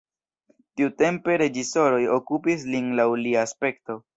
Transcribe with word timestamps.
Tiutempe 0.79 1.35
reĝisoroj 1.43 2.01
okupis 2.17 2.67
lin 2.73 2.91
laŭ 3.01 3.09
lia 3.25 3.47
aspekto. 3.51 4.03